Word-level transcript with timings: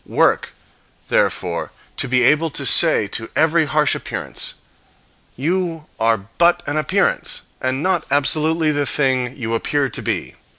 Work, 0.07 0.53
therefore 1.09 1.71
to 1.97 2.07
be 2.07 2.23
able 2.23 2.49
to 2.49 2.65
say 2.65 3.07
to 3.09 3.29
every 3.35 3.65
harsh 3.65 3.93
appearance, 3.93 4.55
"You 5.35 5.85
are 5.99 6.25
but 6.39 6.63
an 6.65 6.75
appearance, 6.75 7.43
and 7.61 7.83
not 7.83 8.05
absolutely 8.09 8.71
the 8.71 8.87
thing 8.87 9.37
you 9.37 9.53
appear 9.53 9.89
to 9.89 10.01
be." 10.01 10.33